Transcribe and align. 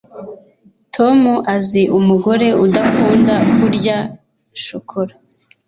Tom 0.95 1.19
azi 1.55 1.81
umugore 1.99 2.47
udakunda 2.65 3.35
kurya 3.55 3.97
shokora 4.63 5.13